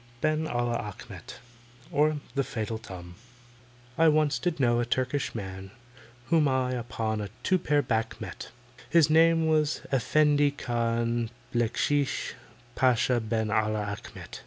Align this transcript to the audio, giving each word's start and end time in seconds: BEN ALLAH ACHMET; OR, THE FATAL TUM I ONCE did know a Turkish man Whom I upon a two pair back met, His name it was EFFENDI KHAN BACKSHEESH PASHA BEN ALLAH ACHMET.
BEN 0.19 0.47
ALLAH 0.47 0.79
ACHMET; 0.81 1.37
OR, 1.91 2.17
THE 2.33 2.43
FATAL 2.43 2.79
TUM 2.79 3.13
I 3.99 4.07
ONCE 4.07 4.39
did 4.39 4.59
know 4.59 4.79
a 4.79 4.83
Turkish 4.85 5.35
man 5.35 5.69
Whom 6.29 6.47
I 6.47 6.71
upon 6.71 7.21
a 7.21 7.29
two 7.43 7.59
pair 7.59 7.83
back 7.83 8.19
met, 8.19 8.49
His 8.89 9.11
name 9.11 9.43
it 9.43 9.47
was 9.51 9.81
EFFENDI 9.91 10.57
KHAN 10.57 11.29
BACKSHEESH 11.53 12.33
PASHA 12.73 13.19
BEN 13.19 13.51
ALLAH 13.51 13.89
ACHMET. 13.93 14.39